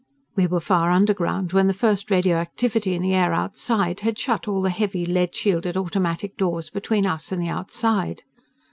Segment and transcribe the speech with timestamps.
[0.35, 4.63] We were far underground when the first radioactivity in the air outside had shut all
[4.63, 8.23] the heavy, lead shielded automatic doors between us and the outside.